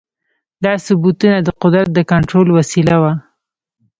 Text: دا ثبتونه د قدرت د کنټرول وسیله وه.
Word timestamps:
دا 0.63 0.73
ثبتونه 0.85 1.37
د 1.41 1.49
قدرت 1.61 1.89
د 1.93 1.99
کنټرول 2.11 2.47
وسیله 2.57 2.95
وه. 3.01 3.13